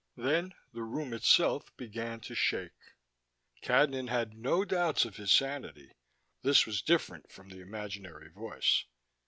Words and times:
Then 0.17 0.55
the 0.73 0.81
room 0.81 1.13
itself 1.13 1.71
began 1.77 2.21
to 2.21 2.33
shake. 2.33 2.71
Cadnan 3.61 4.07
had 4.09 4.33
no 4.33 4.65
doubts 4.65 5.05
of 5.05 5.17
his 5.17 5.31
sanity: 5.31 5.91
this 6.41 6.65
was 6.65 6.81
different 6.81 7.31
from 7.31 7.49
the 7.49 7.61
imaginary 7.61 8.31
voice. 8.31 8.85